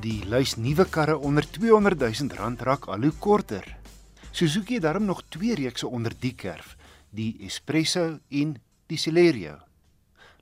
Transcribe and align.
Die 0.00 0.22
lys 0.24 0.54
nuwe 0.56 0.86
karre 0.88 1.18
onder 1.18 1.44
200 1.44 1.98
000 2.00 2.32
rand 2.38 2.62
raak 2.64 2.86
al 2.88 3.02
hoe 3.04 3.12
korter. 3.20 3.66
Suzuki 4.32 4.78
het 4.78 4.82
daarom 4.86 5.04
nog 5.04 5.22
twee 5.28 5.54
reekse 5.54 5.88
onder 5.88 6.14
die 6.16 6.32
kerf, 6.34 6.76
die 7.10 7.36
Espresso 7.44 8.18
en 8.28 8.54
die 8.88 8.96
Celerio. 8.96 9.58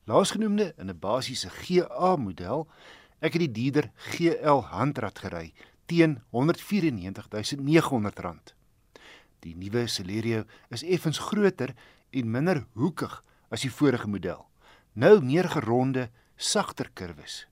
Laasgenoemde 0.04 0.74
in 0.78 0.90
'n 0.90 0.98
basiese 0.98 1.50
GA 1.50 2.16
model, 2.16 2.68
ek 3.18 3.32
het 3.32 3.40
die 3.40 3.52
dierder 3.52 3.90
GL 3.96 4.62
handrat 4.70 5.18
gery 5.18 5.52
teen 5.86 6.22
194900 6.30 8.18
rand. 8.18 8.54
Die 9.40 9.56
nuwe 9.56 9.86
Celerio 9.86 10.44
is 10.70 10.82
effens 10.82 11.18
groter 11.18 11.74
en 12.10 12.30
minder 12.30 12.66
hoekig 12.74 13.24
as 13.50 13.60
die 13.60 13.72
vorige 13.72 14.08
model. 14.08 14.46
Nou 14.92 15.20
meer 15.20 15.48
geronde, 15.48 16.10
sagter 16.36 16.90
kurwes. 16.94 17.47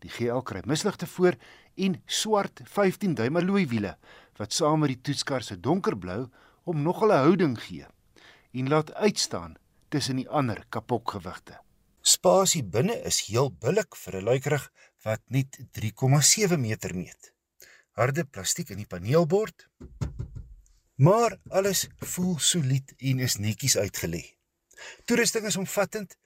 Die 0.00 0.10
GL 0.10 0.40
kry 0.46 0.62
misligte 0.64 1.06
voor 1.06 1.36
en 1.76 2.02
swart 2.06 2.60
15 2.64 3.14
duim 3.14 3.36
alloy 3.36 3.66
wiele 3.68 3.96
wat 4.40 4.54
saam 4.56 4.80
met 4.80 4.94
die 4.94 5.00
toetskar 5.10 5.44
se 5.44 5.58
donkerblou 5.60 6.28
hom 6.68 6.82
nogal 6.82 7.12
'n 7.12 7.24
houding 7.24 7.56
gee 7.60 7.86
en 8.52 8.68
laat 8.68 8.94
uitstaan 8.94 9.56
tussen 9.88 10.16
die 10.16 10.28
ander 10.28 10.64
kapokgewigte. 10.68 11.60
Spasie 12.00 12.62
binne 12.64 12.96
is 13.04 13.26
heel 13.28 13.50
billik 13.50 13.96
vir 13.96 14.16
'n 14.16 14.24
luikerig 14.24 14.70
wat 15.04 15.20
net 15.28 15.58
3,7 15.72 16.60
meter 16.60 16.94
meet. 16.94 17.32
Harde 17.92 18.24
plastiek 18.24 18.70
in 18.70 18.76
die 18.76 18.86
paneelbord. 18.86 19.68
Maar 20.94 21.38
alles 21.48 21.88
voel 21.98 22.38
solied 22.38 22.94
en 22.98 23.18
is 23.18 23.36
netjies 23.36 23.76
uitgelê. 23.76 24.36
Toerusting 25.04 25.46
is 25.46 25.56
omvattend 25.56 26.16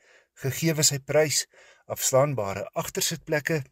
gegee 0.43 0.83
sy 0.83 0.99
prys 0.99 1.47
afslaanbare 1.87 2.65
agtersitplekke, 2.73 3.63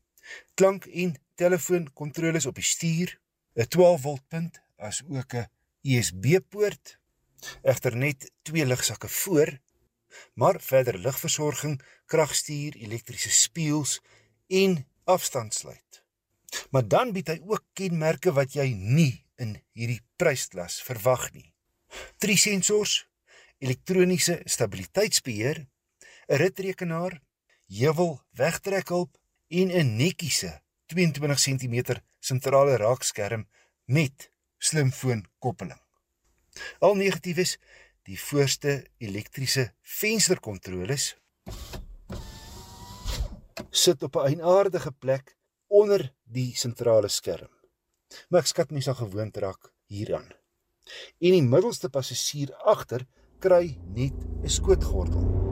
klank 0.54 0.86
en 0.86 1.16
telefoonkontroles 1.34 2.46
op 2.46 2.54
die 2.54 2.64
stuur, 2.64 3.18
'n 3.56 3.68
12V 3.68 4.20
punt 4.28 4.60
as 4.76 5.02
ook 5.08 5.34
'n 5.34 5.48
USB-poort, 5.82 6.98
egter 7.62 7.96
net 7.96 8.30
twee 8.42 8.66
ligsakke 8.66 9.08
voor, 9.08 9.58
maar 10.34 10.60
verder 10.60 10.98
ligversorging, 10.98 11.82
kragstuur, 12.06 12.76
elektriese 12.76 13.30
spieëls 13.30 14.00
en 14.46 14.86
afstandsluit. 15.04 16.04
Maar 16.70 16.88
dan 16.88 17.12
bied 17.12 17.28
hy 17.28 17.38
ook 17.48 17.64
kenmerke 17.72 18.32
wat 18.32 18.52
jy 18.52 18.72
nie 18.76 19.24
in 19.36 19.56
hierdie 19.72 20.02
prysklas 20.16 20.82
verwag 20.82 21.32
nie. 21.32 21.48
Drie 22.18 22.36
sensors, 22.36 23.06
elektroniese 23.58 24.40
stabiliteitsbeheer, 24.44 25.66
'n 26.28 26.36
ritrekenaar, 26.36 27.20
heuwel 27.66 28.20
wegtrekhulp 28.30 29.16
en 29.48 29.68
'n 29.70 29.96
netjiese 29.96 30.62
22 30.86 31.38
cm 31.38 31.76
sentrale 32.20 32.76
raakskerm 32.76 33.48
met 33.84 34.30
slimfoon 34.58 35.26
koppeling. 35.38 35.80
Al 36.78 36.94
negatief 36.94 37.36
is 37.36 37.58
die 38.02 38.18
voorste 38.20 38.86
elektriese 38.98 39.72
vensterkontroles 39.82 41.16
sit 43.70 44.02
op 44.02 44.16
'n 44.16 44.26
eienaardige 44.26 44.92
plek 44.92 45.36
onder 45.66 46.14
die 46.22 46.56
sentrale 46.56 47.08
skerm. 47.08 47.50
Maar 48.28 48.40
ek 48.40 48.46
skat 48.46 48.70
mense 48.70 48.92
sal 48.92 49.06
gewoond 49.06 49.36
raak 49.36 49.72
hieraan. 49.86 50.28
En 51.18 51.32
die 51.32 51.42
middelste 51.42 51.88
passasier 51.88 52.52
agter 52.54 53.06
kry 53.38 53.78
net 53.94 54.14
'n 54.42 54.48
skootgordel. 54.48 55.51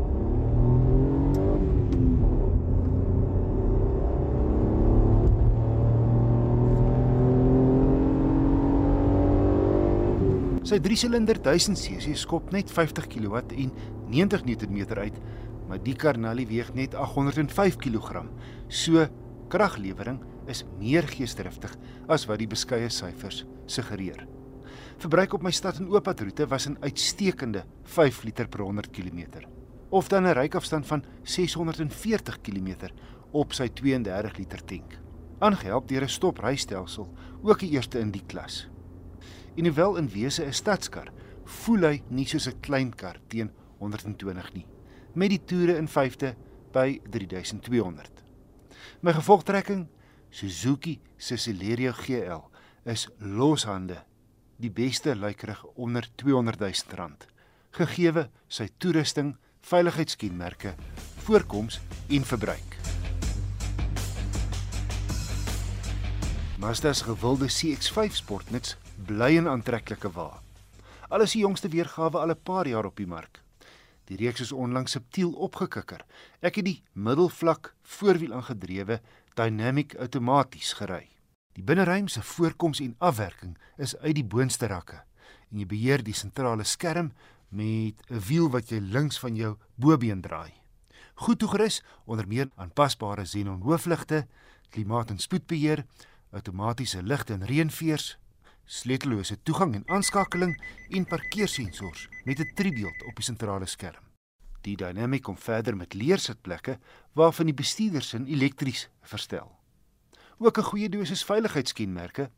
Sy 10.70 10.76
3-silinder 10.78 11.40
1000 11.42 11.74
cc 11.82 12.12
skop 12.14 12.52
net 12.54 12.68
50 12.70 13.08
kW 13.10 13.40
en 13.58 13.72
90 14.06 14.44
Nm 14.46 15.00
uit, 15.02 15.16
maar 15.66 15.80
die 15.82 15.96
karnalie 15.98 16.46
weeg 16.46 16.70
net 16.78 16.94
805 16.94 17.74
kg. 17.82 18.22
So 18.70 19.02
kraglewering 19.50 20.20
is 20.46 20.62
meer 20.78 21.10
geesdriftig 21.10 21.74
as 22.06 22.28
wat 22.30 22.38
die 22.38 22.46
beskeie 22.46 22.86
syfers 22.86 23.42
suggereer. 23.66 24.22
Verbruik 25.02 25.34
op 25.34 25.42
my 25.42 25.50
stad 25.50 25.82
en 25.82 25.90
ooppad 25.90 26.22
roete 26.22 26.46
was 26.46 26.68
'n 26.68 26.78
uitstekende 26.86 27.64
5 27.82 28.22
liter 28.22 28.46
per 28.46 28.62
100 28.62 28.92
km 28.94 29.42
of 29.90 30.06
dan 30.08 30.22
'n 30.22 30.38
rykafstand 30.38 30.86
van 30.86 31.02
640 31.24 32.40
km 32.42 32.94
op 33.32 33.52
sy 33.52 33.68
32 33.68 34.38
liter 34.38 34.64
tank. 34.64 35.00
Aangehelp 35.40 35.88
deur 35.88 36.02
'n 36.02 36.08
stoprystelsel, 36.08 37.08
ook 37.42 37.58
die 37.58 37.70
eerste 37.70 37.98
in 37.98 38.12
die 38.12 38.26
klas. 38.26 38.70
En 39.56 39.64
hoewel 39.64 39.96
in 39.96 40.08
wese 40.08 40.44
'n 40.44 40.52
stadskar, 40.52 41.12
voel 41.44 41.82
hy 41.82 42.02
nie 42.08 42.26
soos 42.26 42.46
'n 42.46 42.60
klein 42.60 42.94
kar 42.94 43.20
teen 43.28 43.50
120 43.78 44.52
nie, 44.52 44.66
met 45.14 45.30
die 45.30 45.44
toere 45.44 45.76
in 45.76 45.88
vyfde 45.88 46.36
by 46.72 47.00
3200. 47.10 48.22
My 49.00 49.12
gevolgtrekking, 49.12 49.88
Suzuki 50.30 51.00
se 51.16 51.36
Celerio 51.36 51.92
GL, 51.92 52.42
is 52.84 53.08
loshande 53.18 54.04
die 54.56 54.70
beste 54.70 55.16
luikerig 55.16 55.64
onder 55.74 56.08
200 56.14 56.60
000 56.60 56.96
rand, 56.96 57.26
gegeewe 57.70 58.28
sy 58.48 58.68
toerusting, 58.78 59.36
veiligheidskenmerke, 59.60 60.74
voorkoms 61.24 61.80
en 62.08 62.24
verbruik. 62.24 62.76
Mazda 66.60 66.92
se 66.92 67.04
gewilde 67.04 67.48
CX-5 67.48 68.12
sportnuts 68.12 68.76
bly 69.06 69.38
'n 69.38 69.48
aantreklike 69.48 70.10
wa. 70.12 70.42
Alles 71.08 71.32
die 71.32 71.40
jongste 71.40 71.68
weergawe 71.68 72.18
al 72.18 72.30
'n 72.30 72.42
paar 72.42 72.68
jaar 72.68 72.84
op 72.84 72.96
die 72.96 73.06
mark. 73.06 73.42
Die 74.04 74.16
reeks 74.16 74.40
is 74.40 74.52
onlangs 74.52 74.90
subtiel 74.92 75.32
opgekikker. 75.32 76.04
Ek 76.40 76.54
het 76.54 76.64
die 76.64 76.82
middelvlak 76.92 77.74
voorwiel 77.82 78.32
aangedrewe 78.32 79.00
dynamic 79.34 79.94
outomaties 79.94 80.72
gery. 80.72 81.08
Die 81.52 81.62
binneruim 81.62 82.08
se 82.08 82.22
voorkoms 82.22 82.80
en 82.80 82.94
afwerking 82.98 83.58
is 83.76 83.96
uit 83.96 84.14
die 84.14 84.24
boonste 84.24 84.66
rakke 84.66 85.02
en 85.50 85.58
jy 85.58 85.66
beheer 85.66 86.02
die 86.02 86.14
sentrale 86.14 86.64
skerm 86.64 87.12
met 87.48 87.94
'n 88.08 88.20
wiel 88.28 88.50
wat 88.50 88.68
jy 88.70 88.78
links 88.78 89.18
van 89.18 89.34
jou 89.34 89.56
bobeen 89.74 90.20
draai. 90.20 90.52
Goed 91.14 91.38
toegerus 91.38 91.82
onder 92.04 92.26
meer 92.28 92.50
aanpasbare 92.56 93.22
xenon 93.22 93.62
hoofligte, 93.62 94.26
klimaat 94.70 95.10
en 95.10 95.18
spoedbeheer, 95.18 95.84
outomatiese 96.30 97.02
ligte 97.02 97.32
en 97.32 97.46
reënveers, 97.46 98.18
sleutellose 98.70 99.34
toegang 99.42 99.74
en 99.74 99.88
aanskakeling 99.90 100.52
en 100.94 101.06
parkeersensors 101.10 102.08
met 102.24 102.38
'n 102.38 102.52
tribeeld 102.54 103.02
op 103.08 103.14
die 103.16 103.24
sentrale 103.24 103.66
skerm. 103.66 104.04
Die 104.60 104.76
dynamiek 104.76 105.22
kom 105.22 105.36
verder 105.36 105.76
met 105.76 105.94
leersitplekke 105.94 106.78
waarvan 107.12 107.46
die 107.46 107.54
bestuurder 107.54 108.02
se 108.02 108.22
elektries 108.26 108.88
verstel. 109.02 109.50
Ook 110.38 110.58
'n 110.58 110.62
goeie 110.62 110.88
dosis 110.88 111.24
veiligheidskenmerke, 111.24 112.30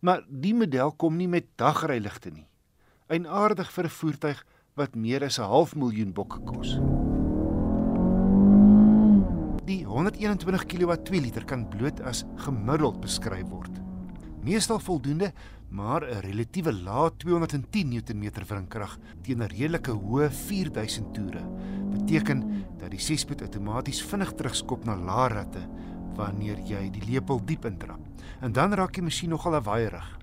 maar 0.00 0.24
die 0.28 0.54
model 0.54 0.92
kom 0.92 1.16
nie 1.16 1.28
met 1.28 1.44
dagryligte 1.56 2.30
nie. 2.30 2.48
Eienaardig 3.06 3.72
vir 3.72 3.84
'n 3.84 3.90
voertuig 3.90 4.46
wat 4.74 4.94
meer 4.94 5.24
as 5.24 5.38
'n 5.38 5.42
half 5.42 5.74
miljoen 5.74 6.12
bokke 6.12 6.40
kos. 6.40 6.78
Die 9.64 9.84
121 9.84 10.66
kW 10.66 10.92
2 11.04 11.20
liter 11.20 11.44
kan 11.44 11.68
bloot 11.68 12.00
as 12.00 12.24
gemiddeld 12.36 13.00
beskryf 13.00 13.48
word. 13.48 13.87
Meestal 14.42 14.78
voldoende 14.78 15.32
maar 15.68 16.02
'n 16.02 16.20
relatiewe 16.20 16.72
lae 16.72 17.10
210 17.16 17.88
Nm 17.88 18.30
wrinkrag 18.46 18.98
teen 19.22 19.42
'n 19.42 19.48
redelike 19.48 19.90
hoë 19.90 20.30
4000 20.30 21.14
toere 21.14 21.42
beteken 21.90 22.64
dat 22.78 22.90
die 22.90 23.00
6-spoed 23.00 23.42
outomaties 23.42 24.02
vinnig 24.02 24.32
terugskop 24.32 24.84
na 24.84 24.94
lae 24.96 25.28
ratte 25.28 25.68
wanneer 26.14 26.58
jy 26.58 26.90
die 26.90 27.04
lepel 27.04 27.44
diep 27.44 27.64
intrap. 27.64 28.00
En 28.40 28.52
dan 28.52 28.74
raak 28.74 28.94
die 28.94 29.02
masjien 29.02 29.30
nogal 29.30 29.54
afwaaierig. 29.54 30.18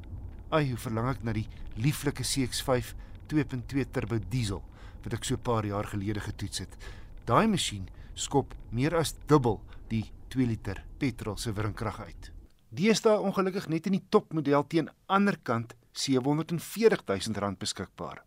Ai, 0.49 0.69
hoe 0.69 0.77
verlang 0.77 1.09
ek 1.09 1.23
na 1.23 1.33
die 1.33 1.47
lieflike 1.75 2.23
CX-5 2.23 2.93
2.2 3.27 3.85
turbo 3.91 4.19
diesel 4.29 4.63
wat 5.03 5.13
ek 5.13 5.23
so 5.23 5.35
'n 5.35 5.41
paar 5.41 5.65
jaar 5.65 5.85
gelede 5.85 6.19
getoets 6.19 6.59
het. 6.59 6.77
Daai 7.25 7.47
masjien 7.47 7.87
skop 8.13 8.55
meer 8.71 8.95
as 8.95 9.15
dubbel 9.27 9.61
die 9.89 10.05
2 10.29 10.45
liter 10.45 10.83
petrol 10.97 11.37
se 11.37 11.53
wrinkrag 11.53 11.99
uit. 11.99 12.34
Deesdae 12.75 13.21
ongelukkig 13.23 13.69
net 13.71 13.85
in 13.87 13.95
die 13.95 14.05
topmodel 14.11 14.65
teen 14.67 14.89
ander 15.07 15.37
kant 15.47 15.75
R740 15.95 17.05
000 17.07 17.55
beskikbaar. 17.59 18.23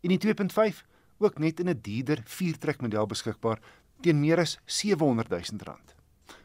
En 0.00 0.14
die 0.14 0.20
2.5 0.22 0.84
ook 1.20 1.38
net 1.38 1.60
in 1.60 1.68
'n 1.68 1.80
dierder 1.82 2.22
4-trek 2.24 2.80
model 2.80 3.06
beskikbaar 3.06 3.60
teen 4.00 4.20
meer 4.20 4.38
as 4.40 4.56
R700 4.66 5.28
000. 5.28 5.76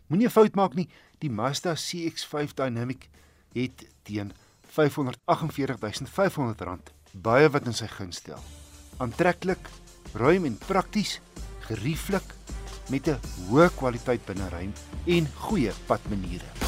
Moenie 0.08 0.28
'n 0.28 0.32
fout 0.32 0.56
maak 0.56 0.76
nie, 0.76 0.90
die 1.20 1.30
Mazda 1.30 1.76
CX-5 1.76 2.54
Dynamic 2.54 3.10
het 3.54 3.88
teen 4.04 4.34
R548 4.76 6.10
500 6.12 6.92
baie 7.12 7.50
wat 7.50 7.66
in 7.66 7.74
sy 7.74 7.88
guns 7.88 8.18
stel. 8.18 8.44
Aantreklik, 8.98 9.70
ruim 10.14 10.46
en 10.46 10.58
prakties, 10.68 11.22
gerieflik 11.68 12.36
met 12.90 13.08
'n 13.08 13.20
hoë 13.48 13.70
kwaliteit 13.76 14.26
binneruim 14.26 14.74
en 15.08 15.28
goeie 15.48 15.72
padmaniere. 15.88 16.65